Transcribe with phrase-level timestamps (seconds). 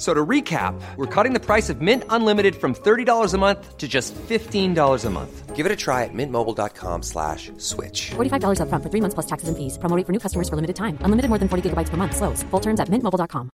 [0.00, 3.86] So to recap, we're cutting the price of Mint Unlimited from $30 a month to
[3.86, 5.54] just $15 a month.
[5.54, 8.12] Give it a try at mintmobile.com slash switch.
[8.16, 9.76] $45 upfront for three months plus taxes and fees.
[9.76, 10.96] Promo rate for new customers for limited time.
[11.04, 12.16] Unlimited more than 40 gigabytes per month.
[12.16, 12.42] Slows.
[12.50, 13.50] Full terms at mintmobile.com.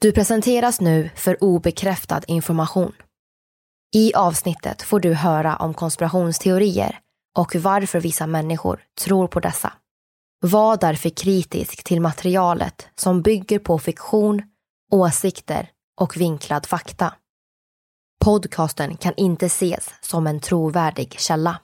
[0.00, 2.92] Du presenteras nu för obekräftad information.
[3.94, 6.98] I avsnittet får du höra om konspirationsteorier
[7.38, 9.72] och varför vissa människor tror på dessa.
[10.40, 14.42] Var därför kritisk till materialet som bygger på fiktion,
[14.92, 17.14] åsikter och vinklad fakta.
[18.24, 21.60] Podcasten kan inte ses som en trovärdig källa.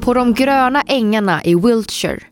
[0.00, 2.22] På de gröna ängarna i Wiltshire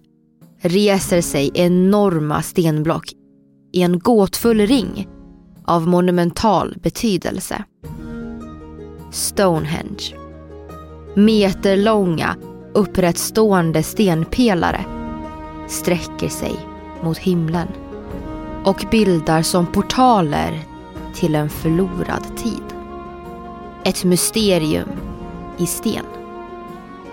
[0.61, 3.13] reser sig enorma stenblock
[3.73, 5.09] i en gåtfull ring
[5.65, 7.65] av monumental betydelse.
[9.13, 10.28] Stonehenge.
[11.15, 12.37] Meterlånga
[12.73, 14.85] upprättstående stenpelare
[15.69, 16.57] sträcker sig
[17.03, 17.69] mot himlen
[18.65, 20.65] och bildar som portaler
[21.15, 22.63] till en förlorad tid.
[23.85, 24.89] Ett mysterium
[25.59, 26.05] i sten.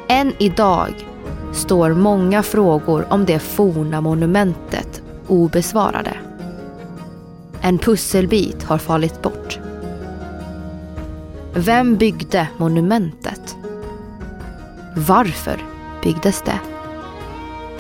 [0.08, 1.08] Än idag
[1.54, 6.18] står många frågor om det forna monumentet obesvarade.
[7.62, 9.60] En pusselbit har fallit bort.
[11.54, 13.45] Vem byggde monumentet?
[14.98, 15.64] Varför
[16.04, 16.60] byggdes det?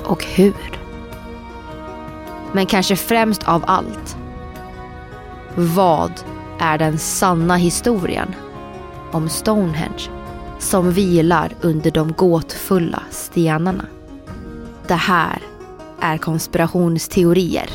[0.03, 0.79] Och hur?
[2.53, 4.17] Men kanske främst av allt.
[5.55, 6.11] Vad
[6.59, 8.35] är den sanna historien
[9.11, 10.09] om Stonehenge
[10.59, 13.85] som vilar under de gåtfulla stenarna?
[14.87, 15.41] Det här
[15.99, 17.69] är konspirationsteorier.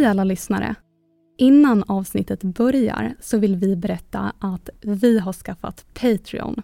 [0.00, 0.74] Hej alla lyssnare!
[1.38, 6.62] Innan avsnittet börjar så vill vi berätta att vi har skaffat Patreon.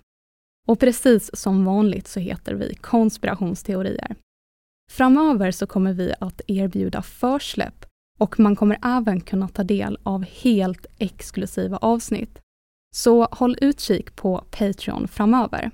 [0.66, 4.16] Och precis som vanligt så heter vi konspirationsteorier.
[4.90, 7.86] Framöver så kommer vi att erbjuda försläpp
[8.18, 12.38] och man kommer även kunna ta del av helt exklusiva avsnitt.
[12.94, 15.70] Så håll utkik på Patreon framöver.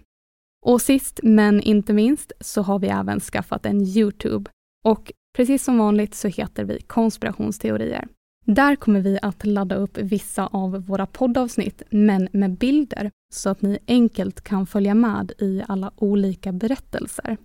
[0.67, 4.51] Och sist men inte minst så har vi även skaffat en Youtube
[4.85, 8.09] och Precis som vanligt så heter vi konspirationsteorier.
[8.45, 13.63] Där kommer vi att ladda upp vissa av våra poddavsnitt, men med bilder, så att
[13.63, 17.37] ni enkelt kan följa med i alla olika berättelser.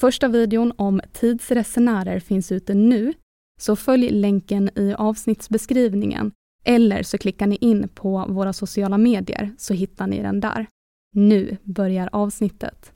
[0.00, 3.12] Första videon om tidsresenärer finns ute nu,
[3.60, 6.32] så följ länken i avsnittsbeskrivningen
[6.64, 10.66] eller så klickar ni in på våra sociala medier så hittar ni den där.
[11.14, 12.92] Nu börjar avsnittet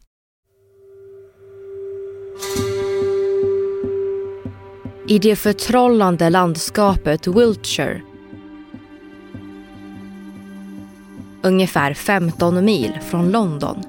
[5.08, 8.00] i det förtrollande landskapet Wiltshire.
[11.42, 13.82] Ungefär 15 mil från London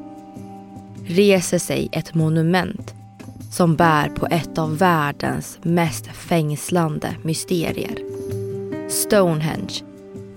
[1.05, 2.93] reser sig ett monument
[3.51, 7.97] som bär på ett av världens mest fängslande mysterier.
[8.89, 9.83] Stonehenge,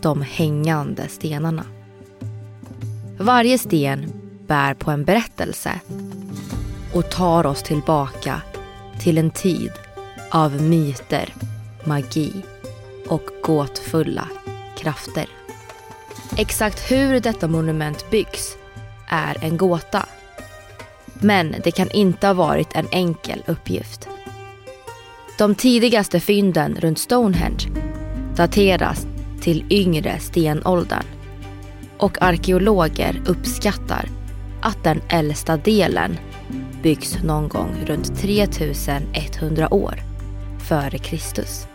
[0.00, 1.65] de hängande stenarna.
[3.19, 4.12] Varje sten
[4.47, 5.81] bär på en berättelse
[6.94, 8.43] och tar oss tillbaka
[9.00, 9.73] till en tid
[10.31, 11.35] av myter,
[11.85, 12.32] magi
[13.09, 14.29] och gåtfulla
[14.79, 15.27] krafter.
[16.37, 18.56] Exakt hur detta monument byggs
[19.09, 20.06] är en gåta.
[21.15, 24.09] Men det kan inte ha varit en enkel uppgift.
[25.38, 27.69] De tidigaste fynden runt Stonehenge
[28.37, 29.06] dateras
[29.41, 31.05] till yngre stenåldern
[31.99, 34.09] och arkeologer uppskattar
[34.62, 36.19] att den äldsta delen
[36.82, 40.09] byggs någon gång runt 3100 år
[40.70, 41.67] före Kristus.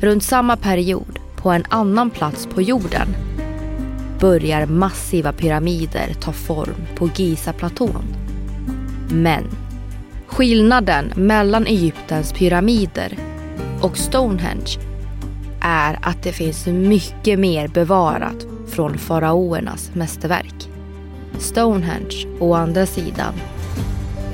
[0.00, 3.08] Runt samma period, på en annan plats på jorden,
[4.20, 8.04] börjar massiva pyramider ta form på Giza-platån.
[9.10, 9.44] Men
[10.26, 13.18] skillnaden mellan Egyptens pyramider
[13.80, 14.78] och Stonehenge
[15.60, 20.68] är att det finns mycket mer bevarat från faraoernas mästerverk.
[21.38, 23.34] Stonehenge, å andra sidan,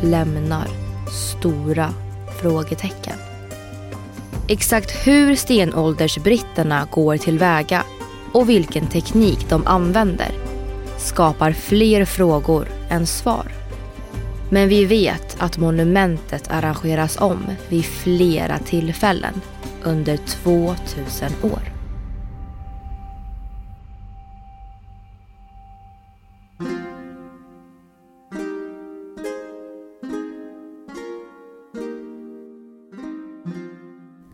[0.03, 0.69] lämnar
[1.11, 1.95] stora
[2.41, 3.17] frågetecken.
[4.49, 7.85] Exakt hur stenåldersbritterna går tillväga
[8.33, 10.31] och vilken teknik de använder
[10.99, 13.53] skapar fler frågor än svar.
[14.51, 19.41] Men vi vet att monumentet arrangeras om vid flera tillfällen
[19.83, 21.70] under 2000 år.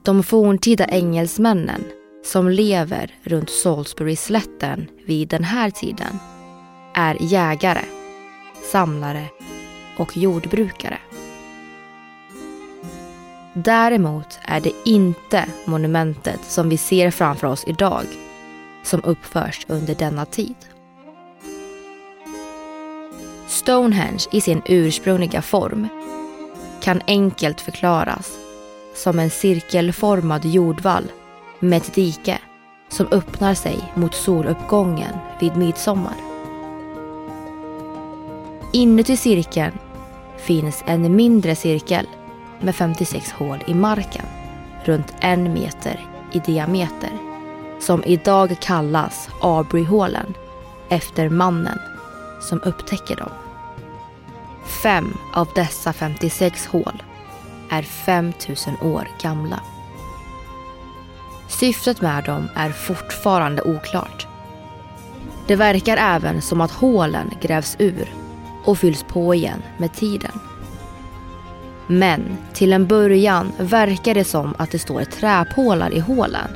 [0.06, 1.84] De forntida engelsmännen
[2.24, 6.18] som lever runt Salisbury-slätten vid den här tiden
[6.94, 7.84] är jägare,
[8.72, 9.24] samlare
[9.98, 10.98] och jordbrukare.
[13.54, 18.06] Däremot är det inte monumentet som vi ser framför oss idag
[18.82, 20.56] som uppförs under denna tid.
[23.46, 25.88] Stonehenge i sin ursprungliga form
[26.82, 28.45] kan enkelt förklaras
[28.96, 31.04] som en cirkelformad jordvall
[31.60, 32.38] med ett dike
[32.88, 36.16] som öppnar sig mot soluppgången vid midsommar.
[38.72, 39.72] Inuti cirkeln
[40.36, 42.06] finns en mindre cirkel
[42.60, 44.24] med 56 hål i marken
[44.84, 46.00] runt en meter
[46.32, 47.10] i diameter
[47.80, 50.34] som idag kallas Aubreyhålen
[50.88, 51.78] efter mannen
[52.40, 53.30] som upptäcker dem.
[54.82, 57.02] Fem av dessa 56 hål
[57.70, 59.60] är 5000 år gamla.
[61.48, 64.26] Syftet med dem är fortfarande oklart.
[65.46, 68.08] Det verkar även som att hålen grävs ur
[68.64, 70.40] och fylls på igen med tiden.
[71.86, 76.50] Men till en början verkar det som att det står träpålar i hålen.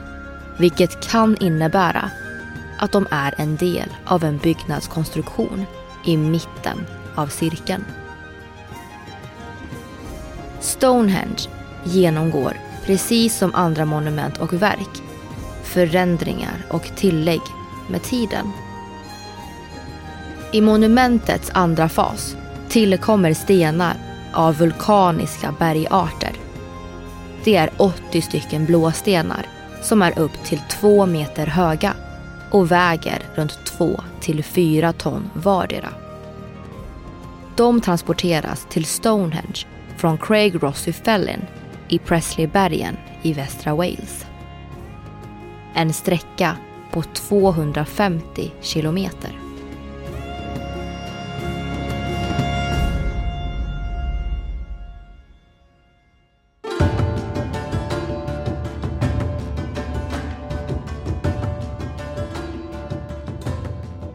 [0.58, 2.10] Vilket kan innebära
[2.78, 5.66] att de är en del av en byggnadskonstruktion
[6.04, 7.84] i mitten av cirkeln.
[10.60, 11.48] Stonehenge
[11.84, 15.02] genomgår, precis som andra monument och verk,
[15.62, 17.40] förändringar och tillägg
[17.88, 18.52] med tiden.
[20.52, 22.36] I monumentets andra fas
[22.68, 23.94] tillkommer stenar
[24.32, 26.32] av vulkaniska bergarter.
[27.44, 29.46] Det är 80 stycken blåstenar
[29.82, 31.94] som är upp till två meter höga
[32.50, 35.88] och väger runt 2 till 4 ton vardera.
[37.56, 39.66] De transporteras till Stonehenge
[40.00, 41.46] från Craig Rossi Fellin
[41.88, 44.26] i Presleybergen i västra Wales.
[45.74, 46.56] En sträcka
[46.90, 49.30] på 250 kilometer.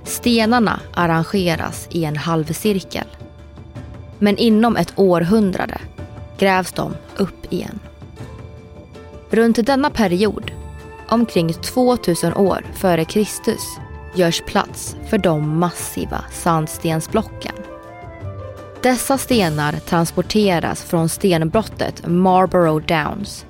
[0.03, 3.07] Stenarna arrangeras i en halvcirkel.
[4.25, 5.77] Men inom ett århundrade
[6.37, 7.79] grävs de upp igen.
[9.29, 10.51] Runt denna period,
[11.09, 13.61] omkring 2000 år före Kristus,
[14.15, 17.55] görs plats för de massiva sandstensblocken.
[18.81, 23.45] Dessa stenar transporteras från stenbrottet Marlborough Downs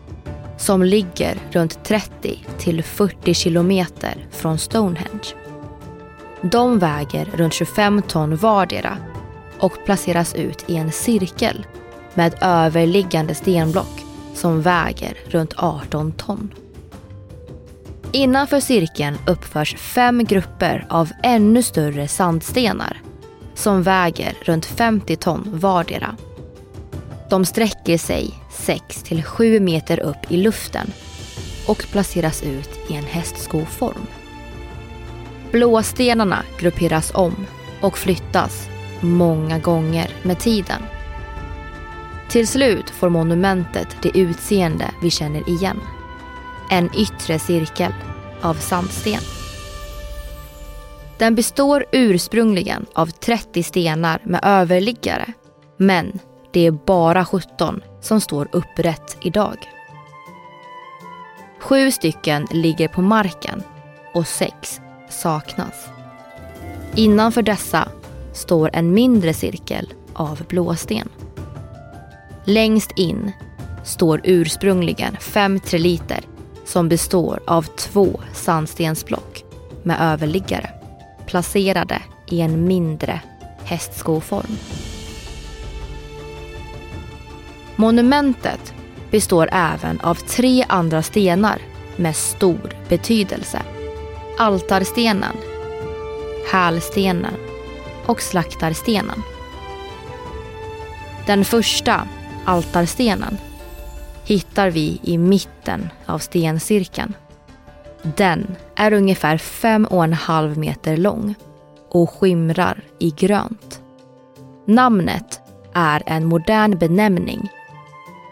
[0.57, 5.35] som ligger runt 30 till 40 kilometer från Stonehenge.
[6.41, 8.97] De väger runt 25 ton vardera
[9.59, 11.65] och placeras ut i en cirkel
[12.13, 16.53] med överliggande stenblock som väger runt 18 ton.
[18.11, 23.01] Innanför cirkeln uppförs fem grupper av ännu större sandstenar
[23.53, 26.15] som väger runt 50 ton vardera.
[27.29, 30.91] De sträcker sig 6 till 7 meter upp i luften
[31.67, 34.07] och placeras ut i en hästskoform.
[35.51, 37.45] Blåstenarna grupperas om
[37.81, 38.69] och flyttas
[39.05, 40.81] många gånger med tiden.
[42.29, 45.79] Till slut får monumentet det utseende vi känner igen.
[46.71, 47.93] En yttre cirkel
[48.41, 49.21] av sandsten.
[51.17, 55.33] Den består ursprungligen av 30 stenar med överliggare.
[55.77, 56.19] Men
[56.51, 59.57] det är bara 17 som står upprätt idag.
[61.59, 63.63] Sju stycken ligger på marken
[64.13, 65.89] och sex saknas.
[66.95, 67.89] Innanför dessa
[68.35, 71.09] står en mindre cirkel av blåsten.
[72.45, 73.31] Längst in
[73.83, 76.19] står ursprungligen fem treliter
[76.65, 79.43] som består av två sandstensblock
[79.83, 80.69] med överliggare
[81.27, 83.21] placerade i en mindre
[83.63, 84.57] hästskoform.
[87.75, 88.73] Monumentet
[89.11, 91.61] består även av tre andra stenar
[91.95, 93.61] med stor betydelse.
[94.37, 95.35] Altarstenen,
[96.51, 97.44] hälstenen
[98.05, 99.21] och slaktarstenen.
[101.25, 102.07] Den första,
[102.45, 103.37] altarstenen,
[104.23, 107.13] hittar vi i mitten av stencirkeln.
[108.01, 111.35] Den är ungefär fem och en halv meter lång
[111.89, 113.81] och skimrar i grönt.
[114.67, 115.41] Namnet
[115.73, 117.51] är en modern benämning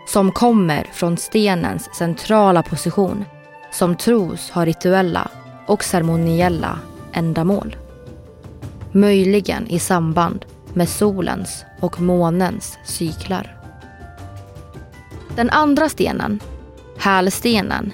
[0.08, 3.26] som kommer från stenens centrala position
[3.72, 5.28] som tros ha rituella
[5.68, 6.80] och ceremoniella
[7.14, 7.76] ändamål.
[8.96, 13.58] Möjligen i samband med solens och månens cyklar.
[15.36, 16.40] Den andra stenen,
[16.98, 17.94] hälstenen,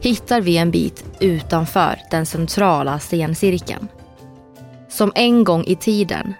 [0.00, 3.88] hittar vi en bit utanför den centrala stencirkeln.
[4.88, 6.34] Som en gång i tiden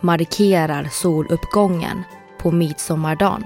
[0.00, 2.02] markerar soluppgången
[2.38, 3.44] på midsommardagen.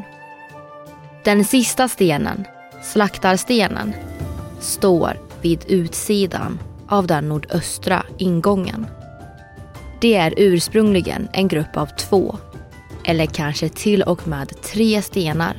[1.25, 2.44] Den sista stenen,
[2.82, 3.94] slaktarstenen,
[4.61, 6.58] står vid utsidan
[6.88, 8.87] av den nordöstra ingången.
[10.04, 12.38] Det är ursprungligen en grupp av två,
[13.04, 15.56] eller kanske till och med tre stenar.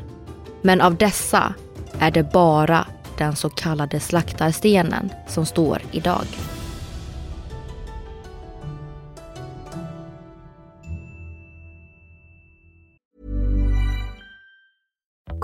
[0.62, 1.54] Men av dessa
[2.00, 2.88] är det bara
[3.18, 6.26] den så kallade slaktarstenen som står idag.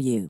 [0.00, 0.28] you.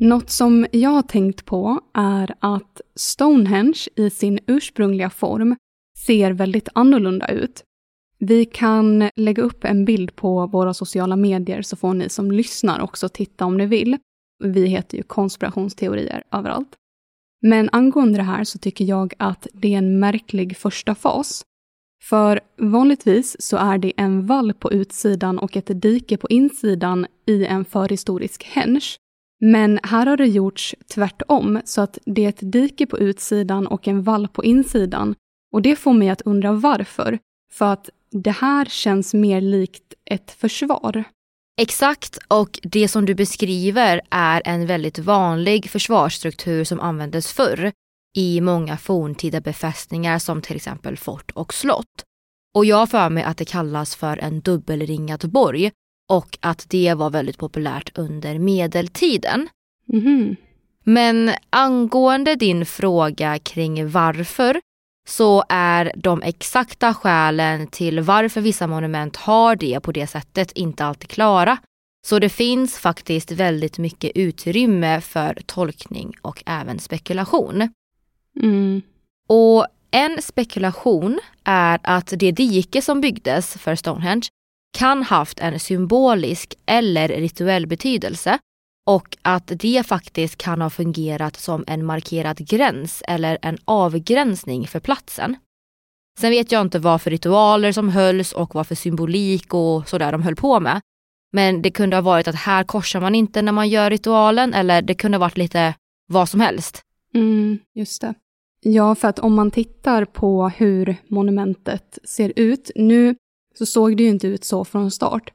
[0.00, 5.56] Något som jag har tänkt på är att Stonehenge i sin ursprungliga form
[5.98, 7.64] ser väldigt annorlunda ut.
[8.18, 12.80] Vi kan lägga upp en bild på våra sociala medier så får ni som lyssnar
[12.80, 13.98] också titta om ni vill.
[14.44, 16.76] Vi heter ju konspirationsteorier överallt.
[17.42, 21.44] Men angående det här så tycker jag att det är en märklig första fas.
[22.02, 27.46] För vanligtvis så är det en vall på utsidan och ett dike på insidan i
[27.46, 28.80] en förhistorisk henge.
[29.40, 33.88] Men här har det gjorts tvärtom, så att det är ett dike på utsidan och
[33.88, 35.14] en vall på insidan.
[35.52, 37.18] Och det får mig att undra varför.
[37.52, 41.04] För att det här känns mer likt ett försvar.
[41.60, 47.72] Exakt, och det som du beskriver är en väldigt vanlig försvarsstruktur som användes förr
[48.16, 52.04] i många forntida befästningar som till exempel fort och slott.
[52.54, 55.70] Och jag har för mig att det kallas för en dubbelringad borg
[56.08, 59.48] och att det var väldigt populärt under medeltiden.
[59.86, 60.36] Mhm.
[60.84, 64.60] Men angående din fråga kring varför
[65.08, 70.84] så är de exakta skälen till varför vissa monument har det på det sättet inte
[70.84, 71.58] alltid klara.
[72.06, 77.68] Så det finns faktiskt väldigt mycket utrymme för tolkning och även spekulation.
[78.42, 78.82] Mm.
[79.28, 84.28] Och en spekulation är att det dike som byggdes för Stonehenge
[84.78, 88.38] kan haft en symbolisk eller rituell betydelse
[88.86, 94.80] och att det faktiskt kan ha fungerat som en markerad gräns eller en avgränsning för
[94.80, 95.36] platsen.
[96.18, 100.12] Sen vet jag inte vad för ritualer som hölls och vad för symbolik och sådär
[100.12, 100.80] de höll på med.
[101.32, 104.82] Men det kunde ha varit att här korsar man inte när man gör ritualen eller
[104.82, 105.74] det kunde ha varit lite
[106.06, 106.82] vad som helst.
[107.14, 108.14] Mm, just det.
[108.62, 113.16] Ja, för att om man tittar på hur monumentet ser ut, nu
[113.54, 115.32] så såg det ju inte ut så från start.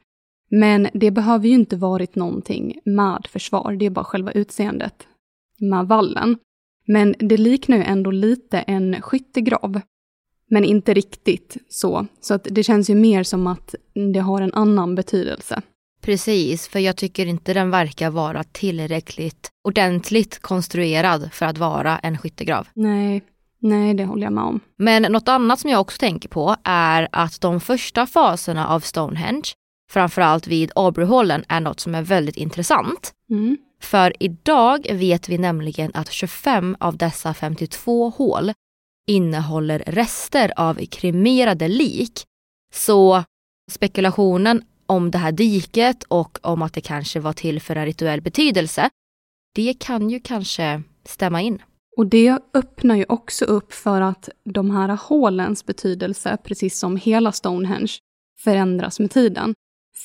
[0.50, 5.08] Men det behöver ju inte varit någonting med försvar, det är bara själva utseendet
[5.58, 6.38] med vallen.
[6.88, 9.82] Men det liknar ju ändå lite en skyttegrav.
[10.50, 12.08] Men inte riktigt så.
[12.22, 13.76] Så att det känns ju mer som att
[14.14, 15.62] det har en annan betydelse.
[16.06, 22.18] Precis, för jag tycker inte den verkar vara tillräckligt ordentligt konstruerad för att vara en
[22.18, 22.68] skyttegrav.
[22.74, 23.24] Nej,
[23.60, 24.60] nej det håller jag med om.
[24.78, 29.44] Men något annat som jag också tänker på är att de första faserna av Stonehenge,
[29.92, 33.14] framförallt vid Aubreyhallen, är något som är väldigt intressant.
[33.30, 33.58] Mm.
[33.82, 38.54] För idag vet vi nämligen att 25 av dessa 52 hål
[39.08, 42.24] innehåller rester av kremerade lik.
[42.74, 43.24] Så
[43.72, 48.22] spekulationen om det här diket och om att det kanske var till för en rituell
[48.22, 48.90] betydelse,
[49.56, 51.62] det kan ju kanske stämma in.
[51.98, 57.32] Och det öppnar ju också upp för att de här hålens betydelse, precis som hela
[57.32, 57.92] Stonehenge,
[58.44, 59.54] förändras med tiden.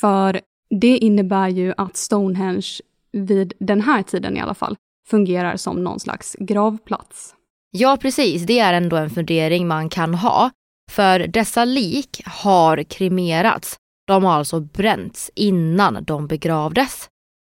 [0.00, 0.40] För
[0.80, 2.68] det innebär ju att Stonehenge,
[3.12, 4.76] vid den här tiden i alla fall,
[5.08, 7.34] fungerar som någon slags gravplats.
[7.70, 8.42] Ja, precis.
[8.42, 10.50] Det är ändå en fundering man kan ha.
[10.90, 13.76] För dessa lik har kremerats.
[14.10, 17.08] De har alltså bränts innan de begravdes.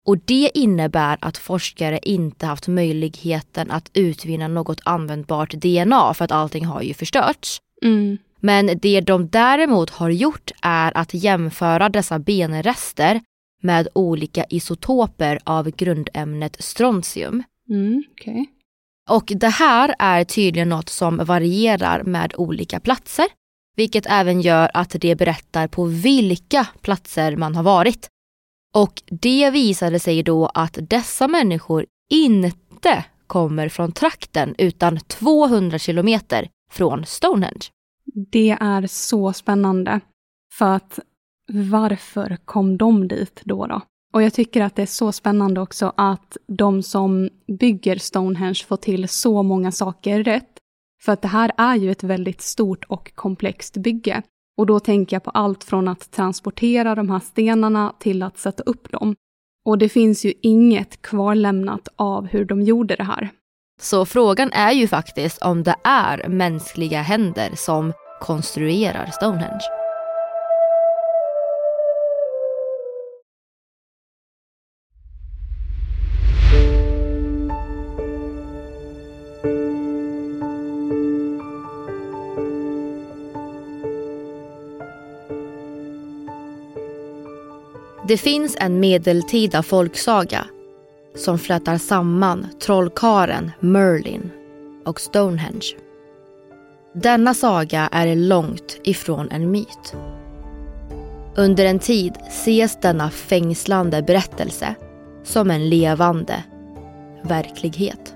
[0.07, 6.31] Och det innebär att forskare inte haft möjligheten att utvinna något användbart DNA för att
[6.31, 7.61] allting har ju förstörts.
[7.85, 8.17] Mm.
[8.39, 13.21] Men det de däremot har gjort är att jämföra dessa benrester
[13.61, 17.43] med olika isotoper av grundämnet strontium.
[17.69, 18.45] Mm, okej.
[19.09, 23.25] Och det här är tydligen något som varierar med olika platser,
[23.75, 28.09] vilket även gör att det berättar på vilka platser man har varit.
[28.75, 36.49] Och det visade sig då att dessa människor inte kommer från trakten utan 200 kilometer
[36.71, 37.69] från Stonehenge.
[38.31, 39.99] Det är så spännande.
[40.53, 40.99] För att
[41.53, 43.67] varför kom de dit då?
[43.67, 43.81] då?
[44.13, 48.77] Och jag tycker att det är så spännande också att de som bygger Stonehenge får
[48.77, 50.52] till så många saker rätt.
[51.05, 54.21] För att det här är ju ett väldigt stort och komplext bygge.
[54.57, 58.63] Och då tänker jag på allt från att transportera de här stenarna till att sätta
[58.63, 59.15] upp dem.
[59.65, 63.29] Och det finns ju inget kvarlämnat av hur de gjorde det här.
[63.81, 69.82] Så frågan är ju faktiskt om det är mänskliga händer som konstruerar Stonehenge.
[88.13, 90.45] Det finns en medeltida folksaga
[91.15, 94.31] som flätar samman trollkaren Merlin
[94.85, 95.65] och Stonehenge.
[96.93, 99.95] Denna saga är långt ifrån en myt.
[101.35, 104.75] Under en tid ses denna fängslande berättelse
[105.23, 106.43] som en levande
[107.23, 108.15] verklighet.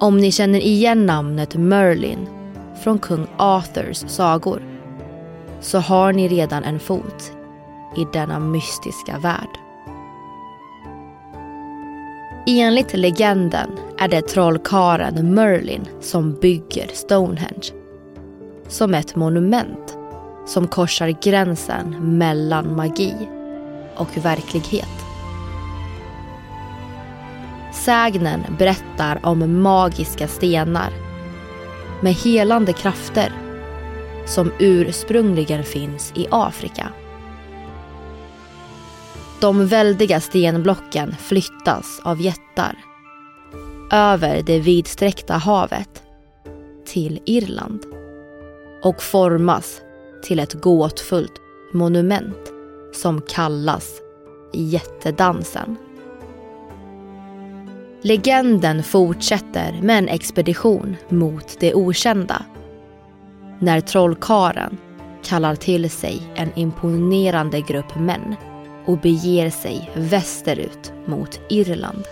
[0.00, 2.28] Om ni känner igen namnet Merlin
[2.82, 4.62] från kung Arthurs sagor
[5.60, 7.37] så har ni redan en fot
[7.96, 9.58] i denna mystiska värld.
[12.46, 17.72] Enligt legenden är det trollkaren Merlin som bygger Stonehenge.
[18.68, 19.98] Som ett monument
[20.46, 23.14] som korsar gränsen mellan magi
[23.96, 25.04] och verklighet.
[27.72, 30.92] Sägnen berättar om magiska stenar
[32.00, 33.32] med helande krafter
[34.26, 36.88] som ursprungligen finns i Afrika.
[39.40, 42.76] De väldiga stenblocken flyttas av jättar
[43.92, 46.02] över det vidsträckta havet
[46.86, 47.80] till Irland
[48.82, 49.80] och formas
[50.22, 51.32] till ett gåtfullt
[51.72, 52.52] monument
[52.94, 54.00] som kallas
[54.52, 55.76] jättedansen.
[58.02, 62.44] Legenden fortsätter med en expedition mot det okända.
[63.58, 64.78] När trollkaren
[65.24, 68.36] kallar till sig en imponerande grupp män
[68.88, 72.04] och beger sig västerut mot Irland.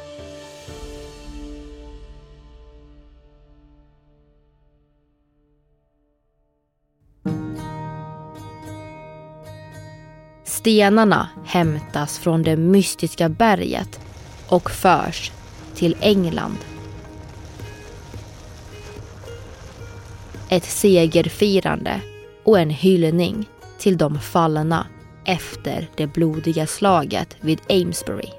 [10.45, 14.01] Stenarna hämtas från det mystiska berget
[14.49, 15.33] och förs
[15.75, 16.59] till England.
[20.49, 22.01] Ett segerfirande
[22.45, 24.87] och en hyllning till de fallna
[25.27, 28.31] efter det blodiga slaget vid Amesbury.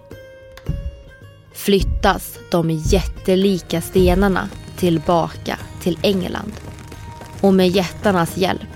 [1.54, 6.54] Flyttas de jättelika stenarna tillbaka till England
[7.41, 8.67] och med jättarnas hjälp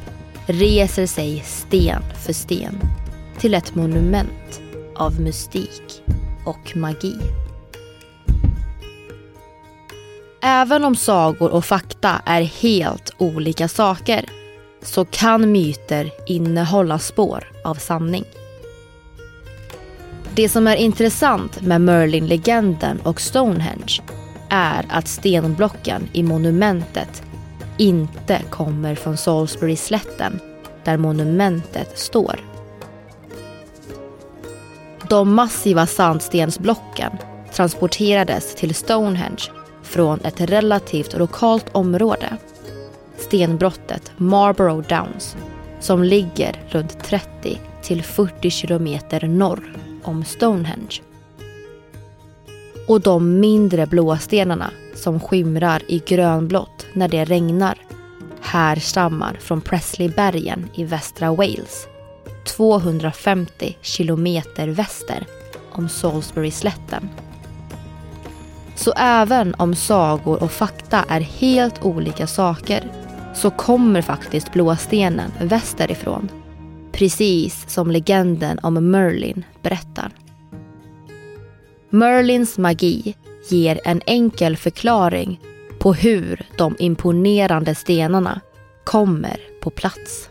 [0.45, 2.80] reser sig sten för sten
[3.39, 4.62] till ett monument
[4.95, 6.04] av mystik
[6.45, 7.15] och magi.
[10.43, 14.26] Även om sagor och fakta är helt olika saker
[14.82, 18.26] så kan myter innehålla spår av sanning.
[20.36, 24.02] Det som är intressant med Merlin-legenden och Stonehenge
[24.50, 27.24] är att stenblocken i monumentet
[27.78, 30.39] inte kommer från Salisbury-slätten
[30.84, 32.39] där monumentet står.
[35.10, 37.12] De massiva sandstensblocken
[37.54, 39.52] transporterades till Stonehenge
[39.84, 42.38] från ett relativt lokalt område.
[43.21, 45.36] Stenbrottet Marlborough Downs
[45.79, 51.01] som ligger runt 30 till 40 kilometer norr om Stonehenge.
[52.88, 57.77] Och de mindre blåstenarna som skimrar i grönblått när det regnar
[58.41, 61.88] härstammar från Presleybergen i västra Wales
[62.43, 65.25] 250 kilometer väster
[65.71, 67.10] om Salisbury-slätten.
[68.75, 73.01] Så även om sagor och fakta är helt olika saker
[73.34, 76.30] så kommer faktiskt blåstenen västerifrån.
[76.91, 80.12] Precis som legenden om Merlin berättar.
[81.89, 83.15] Merlins magi
[83.50, 85.39] ger en enkel förklaring
[85.80, 88.41] på hur de imponerande stenarna
[88.84, 90.30] kommer på plats.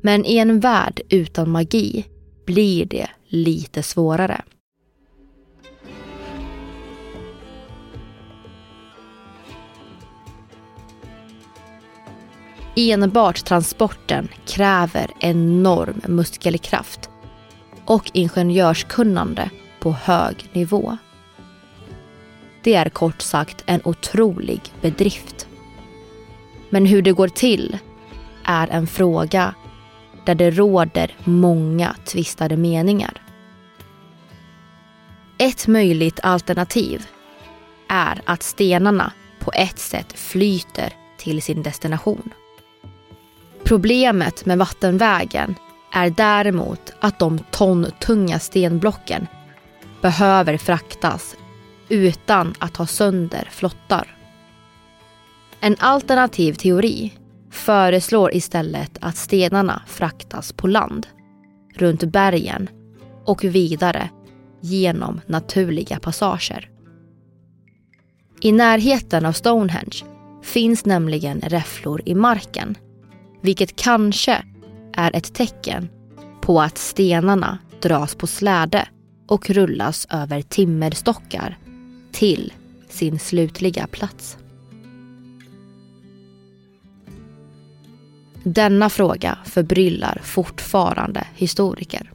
[0.00, 2.06] Men i en värld utan magi
[2.44, 4.42] blir det lite svårare.
[12.78, 17.10] Enbart transporten kräver enorm muskelkraft
[17.84, 20.96] och ingenjörskunnande på hög nivå.
[22.62, 25.48] Det är kort sagt en otrolig bedrift.
[26.70, 27.78] Men hur det går till
[28.44, 29.54] är en fråga
[30.24, 33.22] där det råder många tvistade meningar.
[35.38, 37.06] Ett möjligt alternativ
[37.88, 42.32] är att stenarna på ett sätt flyter till sin destination.
[43.66, 45.54] Problemet med vattenvägen
[45.92, 49.26] är däremot att de tontunga stenblocken
[50.02, 51.36] behöver fraktas
[51.88, 54.16] utan att ta sönder flottar.
[55.60, 57.12] En alternativ teori
[57.50, 61.06] föreslår istället att stenarna fraktas på land,
[61.74, 62.68] runt bergen
[63.24, 64.10] och vidare
[64.60, 66.70] genom naturliga passager.
[68.40, 70.04] I närheten av Stonehenge
[70.42, 72.76] finns nämligen räfflor i marken
[73.40, 74.44] vilket kanske
[74.92, 75.88] är ett tecken
[76.40, 78.88] på att stenarna dras på släde
[79.26, 81.58] och rullas över timmerstockar
[82.12, 82.52] till
[82.88, 84.38] sin slutliga plats.
[88.44, 92.12] Denna fråga förbryllar fortfarande historiker.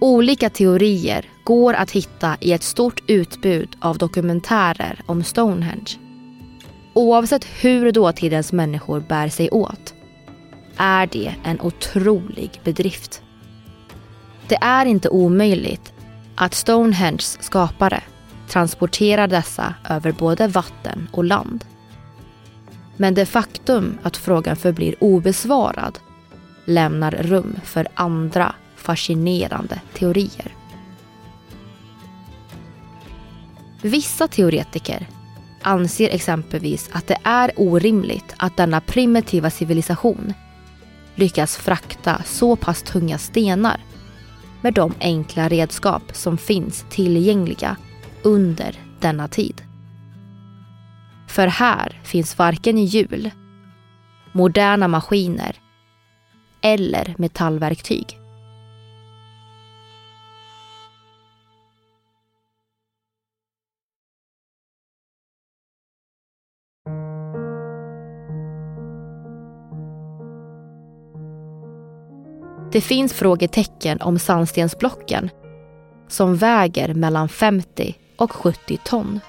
[0.00, 6.09] Olika teorier går att hitta i ett stort utbud av dokumentärer om Stonehenge
[6.92, 9.94] Oavsett hur dåtidens människor bär sig åt
[10.76, 13.22] är det en otrolig bedrift.
[14.48, 15.92] Det är inte omöjligt
[16.34, 18.02] att Stonehenges skapare
[18.48, 21.64] transporterar dessa över både vatten och land.
[22.96, 25.98] Men det faktum att frågan förblir obesvarad
[26.64, 30.54] lämnar rum för andra fascinerande teorier.
[33.82, 35.06] Vissa teoretiker
[35.62, 40.34] anser exempelvis att det är orimligt att denna primitiva civilisation
[41.14, 43.80] lyckas frakta så pass tunga stenar
[44.60, 47.76] med de enkla redskap som finns tillgängliga
[48.22, 49.62] under denna tid.
[51.28, 53.30] För här finns varken hjul,
[54.32, 55.56] moderna maskiner
[56.60, 58.19] eller metallverktyg.
[72.72, 75.30] Det finns frågetecken om sandstensblocken
[76.08, 79.20] som väger mellan 50 och 70 ton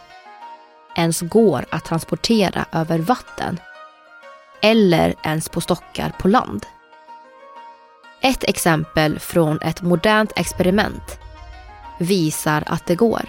[0.95, 3.60] ens går att transportera över vatten
[4.62, 6.65] eller ens på stockar på land.
[8.21, 11.19] Ett exempel från ett modernt experiment
[11.99, 13.21] visar att det går.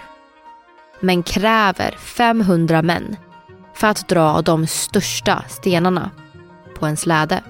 [1.01, 3.17] Men kräver 500 män
[3.75, 6.11] för att dra de största stenarna
[6.79, 7.43] på en släde.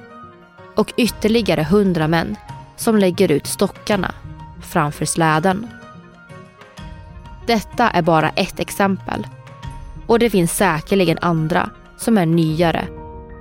[0.76, 2.36] Och ytterligare 100 män
[2.82, 4.14] som lägger ut stockarna
[4.60, 5.68] framför släden.
[7.46, 9.26] Detta är bara ett exempel.
[10.06, 12.86] Och det finns säkerligen andra som är nyare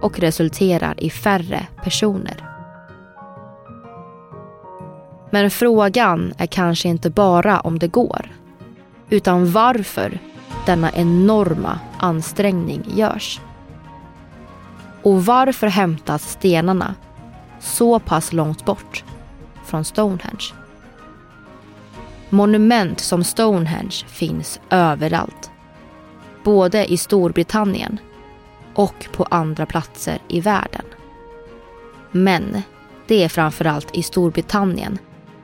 [0.02, 2.50] och resulterar i färre personer.
[5.30, 8.32] Men frågan är kanske inte bara om det går,
[9.10, 10.20] utan varför
[10.66, 13.40] denna enorma ansträngning görs.
[15.04, 16.96] Och varför hämtas stenarna
[17.60, 19.04] så pass långt bort
[19.72, 20.54] från Stonehenge?
[22.30, 25.52] Monument som Stonehenge finns överallt.
[26.44, 28.00] Både i Storbritannien
[28.74, 30.86] och på andra platser i världen.
[32.12, 32.62] Men
[33.08, 34.98] det är framförallt i Storbritannien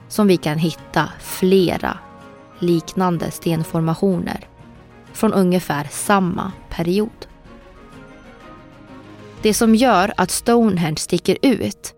[0.07, 1.97] som vi kan hitta flera
[2.59, 4.47] liknande stenformationer
[5.13, 7.27] från ungefär samma period.
[9.41, 11.93] Det som gör att Stonehenge sticker ut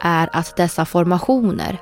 [0.00, 1.80] är att dessa formationer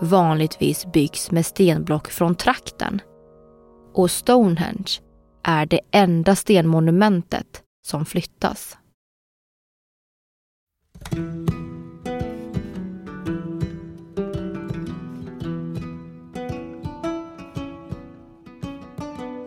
[0.00, 3.00] vanligtvis byggs med stenblock från trakten.
[3.94, 5.00] Och Stonehenge
[5.42, 8.76] är det enda stenmonumentet som flyttas.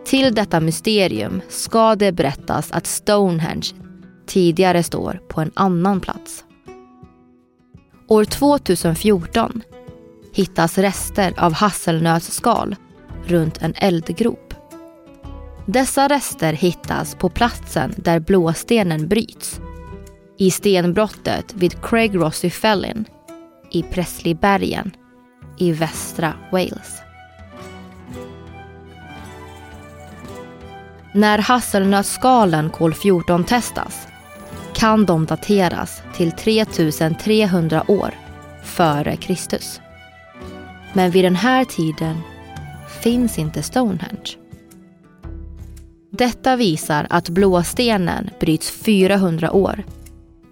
[0.04, 3.66] Till detta mysterium ska det berättas att Stonehenge
[4.26, 6.44] tidigare står på en annan plats.
[8.08, 9.62] År 2014
[10.32, 12.76] hittas rester av hasselnötsskal
[13.26, 14.54] runt en eldgrop.
[15.66, 19.60] Dessa rester hittas på platsen där blåstenen bryts.
[20.38, 23.04] I stenbrottet vid Craig Rossi Fellin
[23.70, 24.90] i Presleybergen
[25.58, 27.02] i västra Wales.
[31.14, 34.06] När hasselnötsskalen kol-14 testas
[34.78, 38.14] kan de dateras till 3300 år
[38.62, 39.80] före Kristus.
[40.92, 42.16] Men vid den här tiden
[43.02, 44.36] finns inte Stonehenge.
[46.10, 49.84] Detta visar att blåstenen bryts 400 år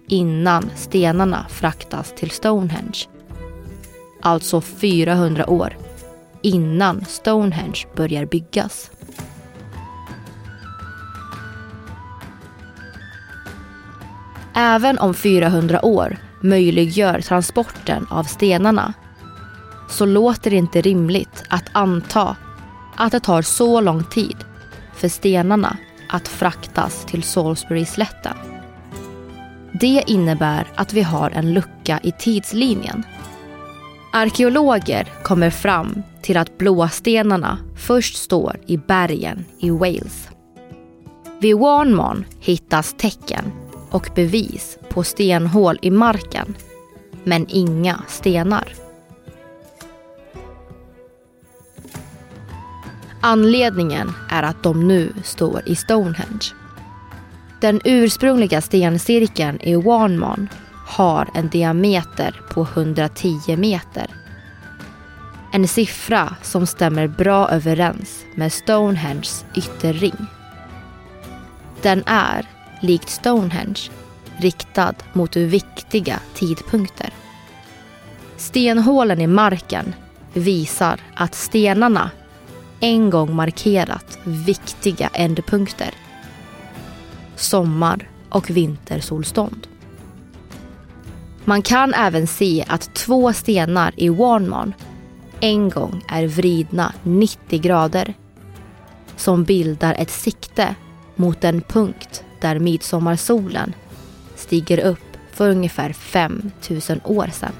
[0.07, 3.07] innan stenarna fraktas till Stonehenge.
[4.21, 5.77] Alltså 400 år
[6.41, 8.91] innan Stonehenge börjar byggas.
[14.59, 18.93] Även om 400 år möjliggör transporten av stenarna
[19.89, 22.35] så låter det inte rimligt att anta
[22.95, 24.37] att det tar så lång tid
[24.95, 25.77] för stenarna
[26.09, 28.33] att fraktas till Salisbury-slätten.
[29.73, 33.03] Det innebär att vi har en lucka i tidslinjen.
[34.13, 40.29] Arkeologer kommer fram till att blåstenarna först står i bergen i Wales.
[41.39, 43.66] Vid Warnmon hittas tecken
[43.97, 46.55] och bevis på stenhål i marken,
[47.23, 48.73] men inga stenar.
[53.21, 56.53] Anledningen är att de nu står i Stonehenge.
[57.61, 60.49] Den ursprungliga stencirkeln i Warnmon
[60.87, 64.07] har en diameter på 110 meter.
[65.53, 70.25] En siffra som stämmer bra överens med Stonehenges ytterring.
[71.81, 73.79] Den är, likt Stonehenge,
[74.37, 77.09] riktad mot viktiga tidpunkter.
[78.37, 79.95] Stenhålen i marken
[80.33, 82.11] visar att stenarna
[82.79, 85.89] en gång markerat viktiga ändpunkter.
[87.35, 89.67] Sommar och vintersolstånd.
[91.45, 94.73] Man kan även se att två stenar i Warnmon
[95.39, 98.13] en gång är vridna 90 grader
[99.15, 100.75] som bildar ett sikte
[101.15, 103.73] mot den punkt där midsommarsolen
[104.35, 107.51] stiger upp för ungefär 5000 år sedan.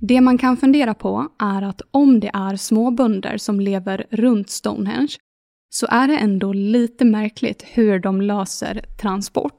[0.00, 5.16] Det man kan fundera på är att om det är småbönder som lever runt Stonehenge
[5.70, 9.57] så är det ändå lite märkligt hur de löser transport.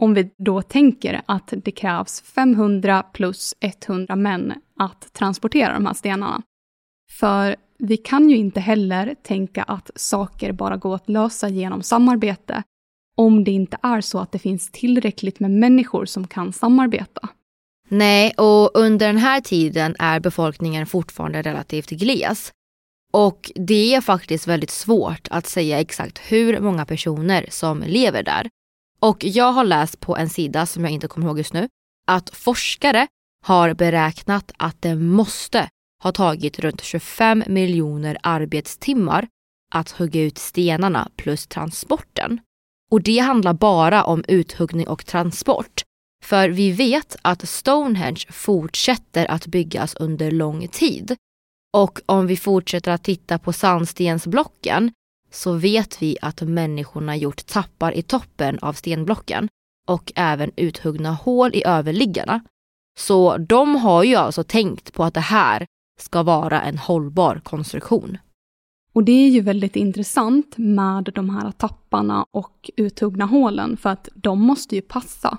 [0.00, 5.94] Om vi då tänker att det krävs 500 plus 100 män att transportera de här
[5.94, 6.42] stenarna.
[7.18, 12.62] För vi kan ju inte heller tänka att saker bara går att lösa genom samarbete
[13.16, 17.28] om det inte är så att det finns tillräckligt med människor som kan samarbeta.
[17.88, 22.52] Nej, och under den här tiden är befolkningen fortfarande relativt gles.
[23.12, 28.48] Och det är faktiskt väldigt svårt att säga exakt hur många personer som lever där.
[29.00, 31.68] Och jag har läst på en sida som jag inte kommer ihåg just nu
[32.06, 33.06] att forskare
[33.44, 35.68] har beräknat att det måste
[36.02, 39.28] ha tagit runt 25 miljoner arbetstimmar
[39.74, 42.40] att hugga ut stenarna plus transporten.
[42.90, 45.82] Och det handlar bara om uthuggning och transport.
[46.24, 51.16] För vi vet att Stonehenge fortsätter att byggas under lång tid.
[51.76, 54.92] Och om vi fortsätter att titta på sandstensblocken
[55.30, 59.48] så vet vi att människorna gjort tappar i toppen av stenblocken
[59.88, 62.40] och även uthuggna hål i överliggarna.
[62.98, 65.66] Så de har ju alltså tänkt på att det här
[66.00, 68.18] ska vara en hållbar konstruktion.
[68.92, 74.08] Och det är ju väldigt intressant med de här tapparna och uthuggna hålen för att
[74.14, 75.38] de måste ju passa.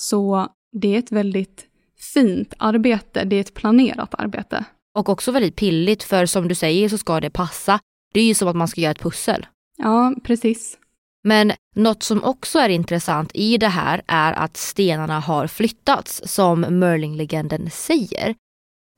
[0.00, 1.66] Så det är ett väldigt
[2.14, 4.64] fint arbete, det är ett planerat arbete.
[4.94, 7.80] Och också väldigt pilligt för som du säger så ska det passa.
[8.12, 9.46] Det är ju som att man ska göra ett pussel.
[9.76, 10.78] Ja, precis.
[11.24, 16.60] Men något som också är intressant i det här är att stenarna har flyttats som
[16.60, 18.34] Merlin-legenden säger.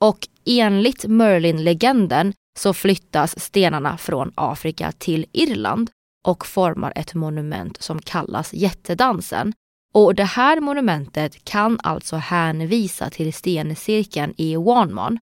[0.01, 5.91] Och enligt Merlin-legenden så flyttas stenarna från Afrika till Irland
[6.27, 9.53] och formar ett monument som kallas Jättedansen.
[9.95, 15.19] Och det här monumentet kan alltså hänvisa till stencirkeln i Wanman.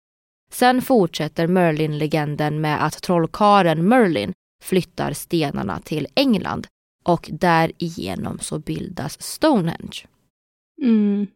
[0.50, 4.32] Sen fortsätter Merlin-legenden med att trollkaren Merlin
[4.62, 6.66] flyttar stenarna till England
[7.04, 10.06] och därigenom så bildas Stonehenge.
[10.82, 11.26] Mm.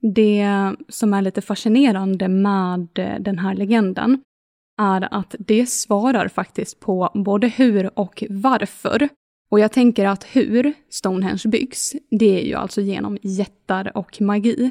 [0.00, 0.46] Det
[0.88, 4.22] som är lite fascinerande med eh, den här legenden
[4.78, 9.08] är att det svarar faktiskt på både hur och varför.
[9.48, 14.70] Och jag tänker att hur Stonehenge byggs, det är ju alltså genom jättar och magi.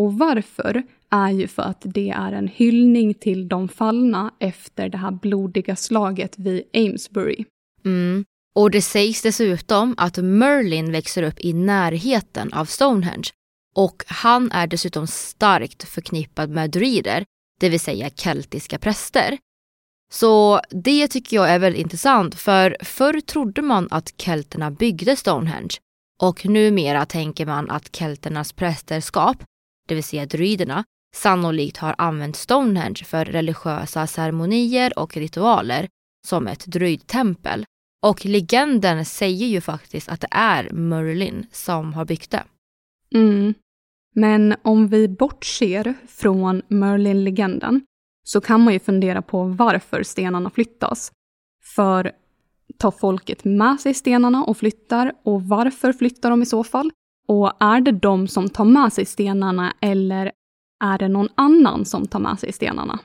[0.00, 4.98] Och varför är ju för att det är en hyllning till de fallna efter det
[4.98, 7.44] här blodiga slaget vid Amesbury.
[7.84, 8.24] Mm.
[8.54, 13.30] Och det sägs dessutom att Merlin växer upp i närheten av Stonehenge
[13.74, 17.24] och han är dessutom starkt förknippad med druider,
[17.60, 19.38] det vill säga keltiska präster.
[20.12, 25.76] Så det tycker jag är väldigt intressant för förr trodde man att kelterna byggde Stonehenge
[26.22, 29.44] och numera tänker man att kelternas prästerskap,
[29.90, 35.88] det vill säga druiderna, sannolikt har använt Stonehenge för religiösa ceremonier och ritualer
[36.26, 37.64] som ett druidtempel.
[38.02, 42.44] Och legenden säger ju faktiskt att det är Merlin som har byggt det.
[43.14, 43.54] Mm.
[44.14, 47.80] Men om vi bortser från Merlin-legenden
[48.24, 51.12] så kan man ju fundera på varför stenarna flyttas.
[51.76, 52.12] För
[52.78, 56.90] tar folket med sig stenarna och flyttar och varför flyttar de i så fall?
[57.30, 60.32] Och är det de som tar med sig stenarna eller
[60.84, 62.98] är det någon annan som tar med sig stenarna?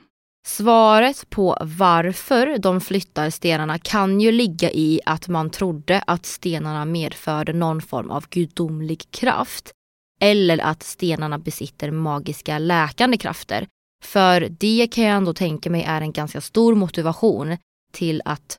[0.46, 6.84] Svaret på varför de flyttar stenarna kan ju ligga i att man trodde att stenarna
[6.84, 9.72] medförde någon form av gudomlig kraft.
[10.20, 13.66] Eller att stenarna besitter magiska läkande krafter.
[14.04, 17.56] För det kan jag ändå tänka mig är en ganska stor motivation
[17.92, 18.56] till att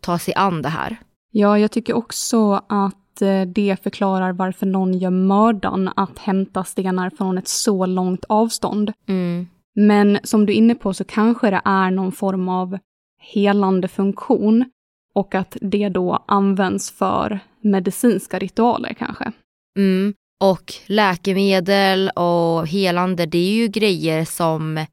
[0.00, 0.96] ta sig an det här.
[1.32, 7.10] Ja, jag tycker också att eh, det förklarar varför någon gör mördan att hämta stenar
[7.10, 8.92] från ett så långt avstånd.
[9.08, 9.46] Mm.
[9.74, 12.78] Men som du är inne på så kanske det är någon form av
[13.18, 14.70] helande funktion
[15.14, 19.32] och att det då används för medicinska ritualer kanske.
[19.78, 20.14] Mm.
[20.40, 24.86] Och läkemedel och helande, det är ju grejer som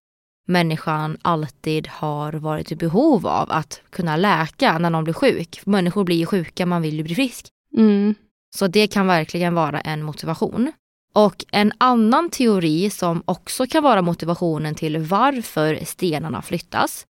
[0.48, 5.62] människan alltid har varit i behov av att kunna läka när någon blir sjuk.
[5.66, 7.48] Människor blir ju sjuka, man vill ju bli frisk.
[7.78, 8.16] Mm.
[8.56, 10.72] Så det kan verkligen vara en motivation.
[11.14, 17.06] Och en annan teori som också kan vara motivationen till varför stenarna flyttas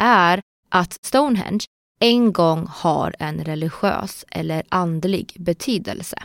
[0.00, 0.40] är
[0.70, 1.64] att Stonehenge
[2.00, 6.16] en gång har en religiös eller andlig betydelse.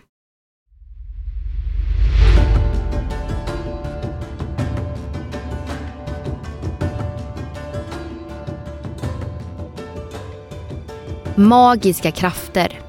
[11.36, 12.80] Magiska krafter,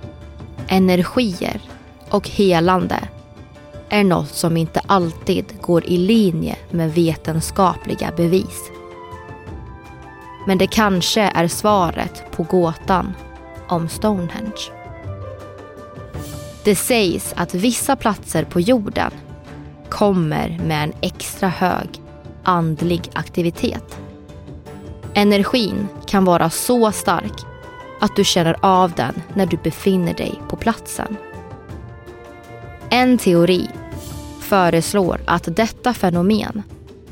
[0.68, 1.60] energier
[2.10, 3.08] och helande
[3.88, 8.70] är något som inte alltid går i linje med vetenskapliga bevis.
[10.46, 13.14] Men det kanske är svaret på gåtan
[13.68, 14.70] om Stonehenge.
[16.64, 19.10] Det sägs att vissa platser på jorden
[19.88, 21.88] kommer med en extra hög
[22.42, 23.98] andlig aktivitet.
[25.14, 27.32] Energin kan vara så stark
[28.00, 31.16] att du känner av den när du befinner dig på platsen.
[32.90, 33.68] En teori
[34.40, 36.62] föreslår att detta fenomen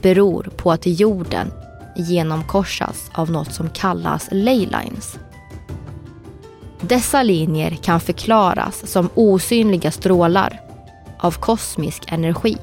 [0.02, 1.52] beror på att jorden
[1.96, 5.18] genomkorsas av något som kallas leylines.
[6.80, 10.60] Dessa linjer kan förklaras som osynliga strålar
[11.18, 12.56] av kosmisk energi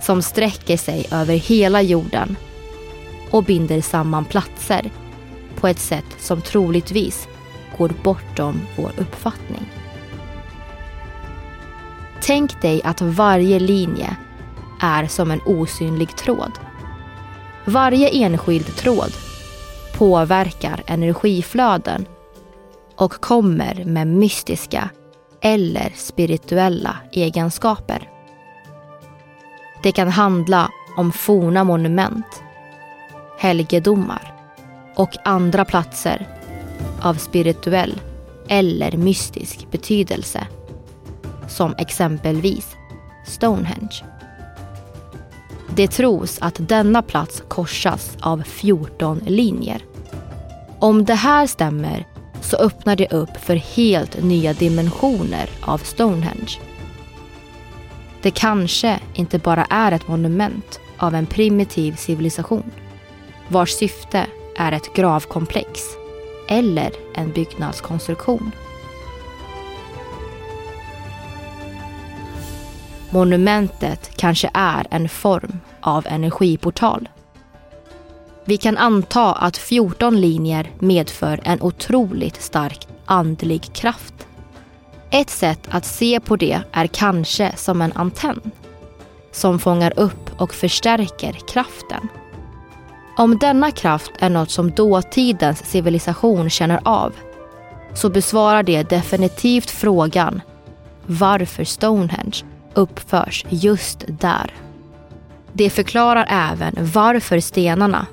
[0.00, 2.36] som sträcker sig över hela jorden
[3.30, 4.90] och binder samman platser
[5.60, 7.28] på ett sätt som troligtvis
[7.78, 9.70] går bortom vår uppfattning.
[12.22, 14.16] Tänk dig att varje linje
[14.80, 16.52] är som en osynlig tråd.
[17.64, 19.12] Varje enskild tråd
[19.98, 22.06] påverkar energiflöden
[22.96, 24.90] och kommer med mystiska
[25.40, 28.08] eller spirituella egenskaper.
[29.82, 32.42] Det kan handla om forna monument,
[33.38, 34.34] helgedomar
[34.96, 36.41] och andra platser
[37.00, 38.00] av spirituell
[38.48, 40.46] eller mystisk betydelse.
[41.48, 42.76] Som exempelvis
[43.26, 44.04] Stonehenge.
[45.74, 49.84] Det tros att denna plats korsas av 14 linjer.
[50.78, 52.06] Om det här stämmer
[52.40, 56.58] så öppnar det upp för helt nya dimensioner av Stonehenge.
[58.22, 62.70] Det kanske inte bara är ett monument av en primitiv civilisation
[63.52, 64.26] vars syfte
[64.56, 65.80] är ett gravkomplex
[66.52, 68.52] eller en byggnadskonstruktion.
[73.10, 77.08] Monumentet kanske är en form av energiportal.
[78.44, 84.26] Vi kan anta att 14 linjer medför en otroligt stark andlig kraft.
[85.10, 88.50] Ett sätt att se på det är kanske som en antenn
[89.30, 92.08] som fångar upp och förstärker kraften.
[93.16, 97.12] Om denna kraft är något som dåtidens civilisation känner av
[97.94, 100.40] så besvarar det definitivt frågan
[101.06, 102.44] varför Stonehenge
[102.74, 104.54] uppförs just där.
[105.52, 108.06] Det förklarar även varför stenarna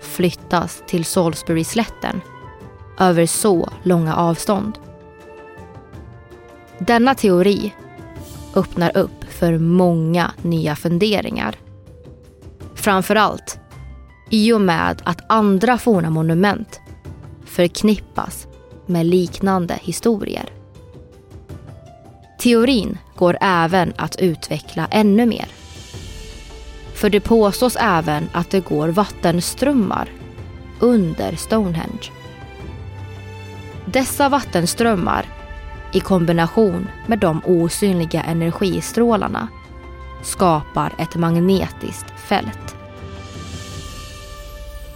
[0.00, 2.20] flyttas till Salisbury-slätten
[2.98, 4.78] över så långa avstånd.
[6.78, 7.74] Denna teori
[8.54, 11.56] öppnar upp för många nya funderingar.
[12.74, 13.59] Framförallt
[14.30, 16.80] i och med att andra forna monument
[17.44, 18.46] förknippas
[18.86, 20.48] med liknande historier.
[22.38, 25.46] Teorin går även att utveckla ännu mer.
[26.94, 30.08] För det påstås även att det går vattenströmmar
[30.80, 32.10] under Stonehenge.
[33.84, 35.26] Dessa vattenströmmar
[35.92, 39.48] i kombination med de osynliga energistrålarna
[40.22, 42.79] skapar ett magnetiskt fält.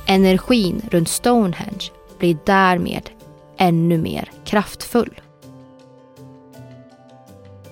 [0.07, 3.11] Energin runt Stonehenge blir därmed
[3.57, 5.21] ännu mer kraftfull.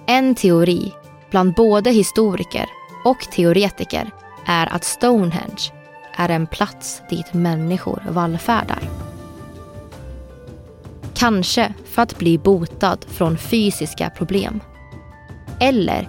[0.07, 0.93] En teori
[1.31, 2.71] bland både historiker
[3.05, 4.11] och teoretiker
[4.47, 5.73] är att Stonehenge
[6.17, 8.83] är en plats dit människor vallfärdar.
[11.15, 14.61] Kanske för att bli botad från fysiska problem.
[15.61, 16.09] Eller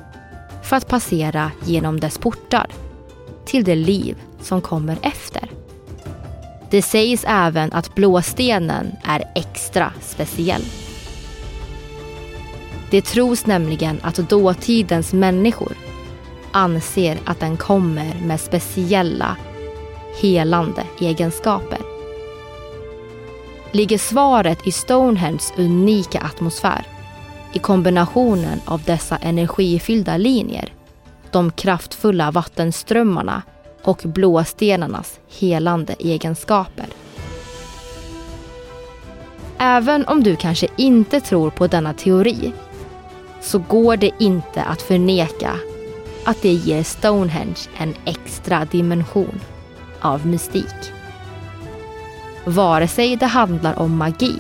[0.63, 2.67] för att passera genom dess portar
[3.45, 5.52] till det liv som kommer efter.
[6.73, 10.61] Det sägs även att blåstenen är extra speciell.
[12.89, 15.71] Det tros nämligen att dåtidens människor
[16.51, 19.37] anser att den kommer med speciella
[20.21, 21.79] helande egenskaper.
[23.71, 26.87] Ligger svaret i Stonehenges unika atmosfär
[27.53, 30.73] i kombinationen av dessa energifyllda linjer,
[31.31, 33.41] de kraftfulla vattenströmmarna
[33.83, 36.85] och blåstenarnas helande egenskaper.
[39.57, 42.53] Även om du kanske inte tror på denna teori
[43.41, 45.51] så går det inte att förneka
[46.25, 49.39] att det ger Stonehenge en extra dimension
[50.01, 50.91] av mystik.
[52.45, 54.35] Vare sig det handlar om magi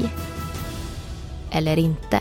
[1.51, 2.19] eller inte.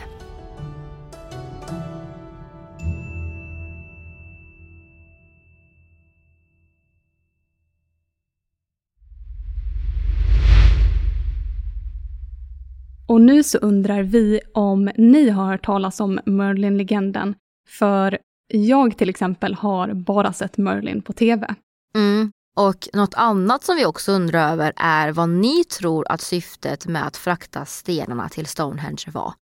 [13.13, 17.35] Och nu så undrar vi om ni har hört talas om Merlin-legenden.
[17.69, 21.55] För jag till exempel har bara sett Merlin på TV.
[21.95, 22.31] Mm.
[22.57, 27.07] Och något annat som vi också undrar över är vad ni tror att syftet med
[27.07, 29.33] att frakta stenarna till Stonehenge var.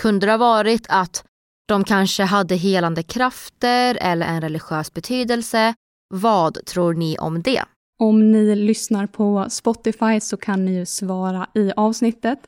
[0.00, 1.24] Kunde det ha varit att
[1.68, 5.74] de kanske hade helande krafter eller en religiös betydelse?
[6.14, 7.64] Vad tror ni om det?
[7.98, 12.38] Om ni lyssnar på Spotify så kan ni ju svara i avsnittet.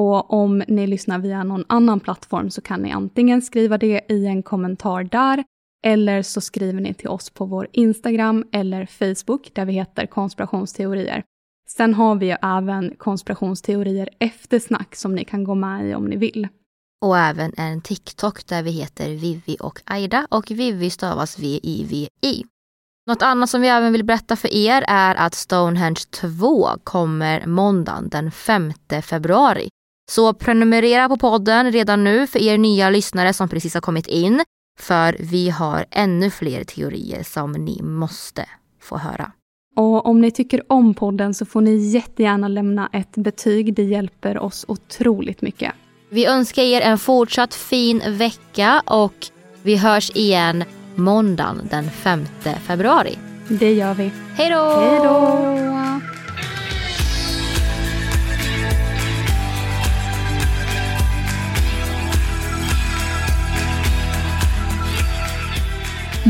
[0.00, 4.26] Och om ni lyssnar via någon annan plattform så kan ni antingen skriva det i
[4.26, 5.44] en kommentar där
[5.84, 11.24] eller så skriver ni till oss på vår Instagram eller Facebook där vi heter konspirationsteorier.
[11.68, 16.16] Sen har vi ju även konspirationsteorier eftersnack som ni kan gå med i om ni
[16.16, 16.48] vill.
[17.04, 22.44] Och även en TikTok där vi heter Vivi och Aida och Vivi stavas V-I-V-I.
[23.06, 28.08] Något annat som vi även vill berätta för er är att Stonehenge 2 kommer måndagen
[28.08, 28.72] den 5
[29.02, 29.68] februari.
[30.10, 34.40] Så prenumerera på podden redan nu för er nya lyssnare som precis har kommit in.
[34.80, 38.46] För vi har ännu fler teorier som ni måste
[38.82, 39.32] få höra.
[39.76, 43.74] Och om ni tycker om podden så får ni jättegärna lämna ett betyg.
[43.74, 45.72] Det hjälper oss otroligt mycket.
[46.08, 49.26] Vi önskar er en fortsatt fin vecka och
[49.62, 52.24] vi hörs igen måndagen den 5
[52.66, 53.18] februari.
[53.48, 54.12] Det gör vi.
[54.34, 54.80] Hej då!
[54.80, 56.19] Hej då!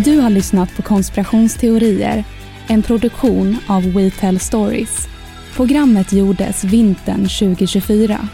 [0.04, 2.24] Du har lyssnat på konspirationsteorier,
[2.68, 5.08] en produktion av We Tell Stories.
[5.56, 8.28] Programmet gjordes vintern 2024.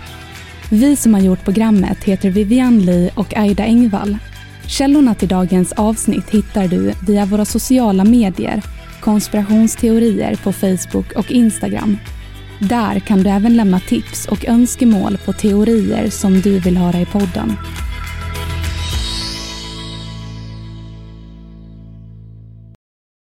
[0.70, 4.18] Vi som har gjort programmet heter Vivian Lee och Aida Engvall.
[4.66, 8.62] Källorna till dagens avsnitt hittar du via våra sociala medier,
[9.00, 11.98] konspirationsteorier på Facebook och Instagram.
[12.60, 17.06] Där kan du även lämna tips och önskemål på teorier som du vill höra i
[17.06, 17.56] podden.